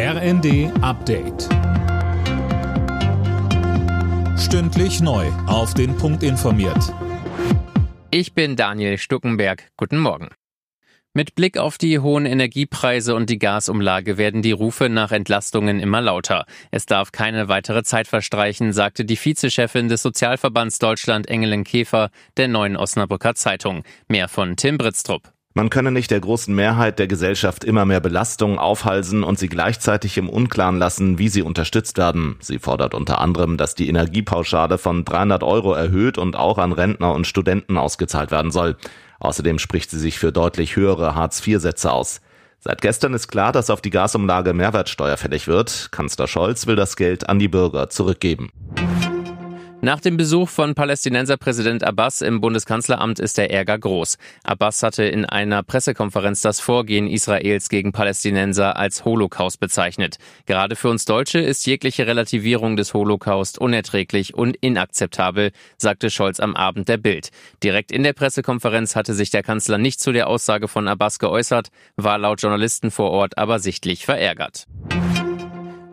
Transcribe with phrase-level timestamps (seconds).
[0.00, 1.48] RND Update.
[4.38, 5.26] Stündlich neu.
[5.48, 6.94] Auf den Punkt informiert.
[8.12, 9.72] Ich bin Daniel Stuckenberg.
[9.76, 10.28] Guten Morgen.
[11.14, 16.00] Mit Blick auf die hohen Energiepreise und die Gasumlage werden die Rufe nach Entlastungen immer
[16.00, 16.46] lauter.
[16.70, 22.46] Es darf keine weitere Zeit verstreichen, sagte die Vizechefin des Sozialverbands Deutschland Engelen Käfer der
[22.46, 23.82] neuen Osnabrücker Zeitung.
[24.06, 25.32] Mehr von Tim Britztrup.
[25.58, 30.16] Man könne nicht der großen Mehrheit der Gesellschaft immer mehr Belastungen aufhalsen und sie gleichzeitig
[30.16, 32.36] im Unklaren lassen, wie sie unterstützt werden.
[32.38, 37.12] Sie fordert unter anderem, dass die Energiepauschale von 300 Euro erhöht und auch an Rentner
[37.12, 38.76] und Studenten ausgezahlt werden soll.
[39.18, 42.20] Außerdem spricht sie sich für deutlich höhere Hartz-IV-Sätze aus.
[42.60, 45.88] Seit gestern ist klar, dass auf die Gasumlage Mehrwertsteuer fällig wird.
[45.90, 48.50] Kanzler Scholz will das Geld an die Bürger zurückgeben.
[49.80, 54.18] Nach dem Besuch von Palästinenserpräsident Abbas im Bundeskanzleramt ist der Ärger groß.
[54.42, 60.16] Abbas hatte in einer Pressekonferenz das Vorgehen Israels gegen Palästinenser als Holocaust bezeichnet.
[60.46, 66.56] Gerade für uns Deutsche ist jegliche Relativierung des Holocaust unerträglich und inakzeptabel, sagte Scholz am
[66.56, 67.30] Abend der Bild.
[67.62, 71.68] Direkt in der Pressekonferenz hatte sich der Kanzler nicht zu der Aussage von Abbas geäußert,
[71.96, 74.66] war laut Journalisten vor Ort aber sichtlich verärgert.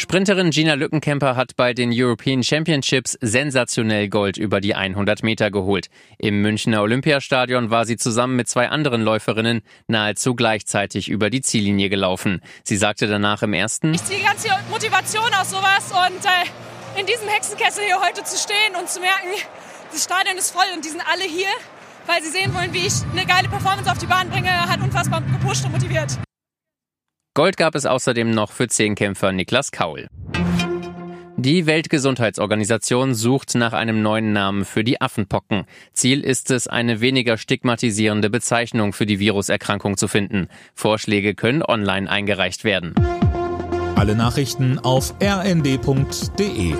[0.00, 5.90] Sprinterin Gina Lückenkämper hat bei den European Championships sensationell Gold über die 100 Meter geholt.
[6.16, 11.90] Im Münchner Olympiastadion war sie zusammen mit zwei anderen Läuferinnen nahezu gleichzeitig über die Ziellinie
[11.90, 12.40] gelaufen.
[12.64, 17.04] Sie sagte danach im ersten, Ich ziehe ganz viel Motivation aus sowas und äh, in
[17.04, 19.28] diesem Hexenkessel hier heute zu stehen und zu merken,
[19.92, 21.52] das Stadion ist voll und die sind alle hier,
[22.06, 25.20] weil sie sehen wollen, wie ich eine geile Performance auf die Bahn bringe, hat unfassbar
[25.20, 26.16] gepusht und motiviert.
[27.34, 30.08] Gold gab es außerdem noch für Zehnkämpfer Niklas Kaul.
[31.36, 35.64] Die Weltgesundheitsorganisation sucht nach einem neuen Namen für die Affenpocken.
[35.92, 40.48] Ziel ist es, eine weniger stigmatisierende Bezeichnung für die Viruserkrankung zu finden.
[40.74, 42.94] Vorschläge können online eingereicht werden.
[43.94, 46.74] Alle Nachrichten auf rnd.de